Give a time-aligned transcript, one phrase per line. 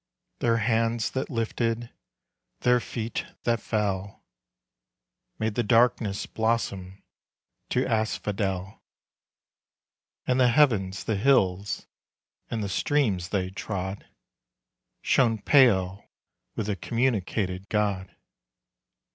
[0.39, 1.91] Their hands that lifted,
[2.61, 4.23] their feet that fell,
[5.37, 7.03] Made the darkness blossom
[7.69, 8.81] to asphodel.
[10.25, 11.85] And the heavens, the hills,
[12.49, 14.07] and the streams they trod
[15.03, 16.09] Shone pale
[16.55, 18.09] with th' communicated God.